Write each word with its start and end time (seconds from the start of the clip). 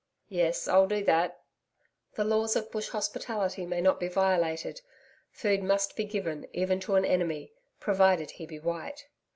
'Yes, 0.29 0.67
I'll 0.67 0.87
do 0.87 1.03
that.' 1.03 1.41
The 2.15 2.23
laws 2.23 2.55
of 2.55 2.71
bush 2.71 2.89
hospitality 2.89 3.67
may 3.67 3.81
not 3.81 3.99
be 3.99 4.07
violated. 4.07 4.81
Food 5.29 5.61
must 5.61 5.95
be 5.95 6.05
given 6.05 6.47
even 6.53 6.79
to 6.79 6.95
an 6.95 7.05
enemy 7.05 7.53
provided 7.79 8.31
he 8.31 8.47
be 8.47 8.57
white. 8.57 9.05